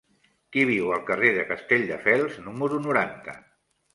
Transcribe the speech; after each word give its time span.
Qui 0.53 0.63
viu 0.69 0.87
al 0.93 1.03
carrer 1.09 1.29
de 1.35 1.43
Castelldefels 1.51 2.39
número 2.47 2.83
noranta? 2.87 3.37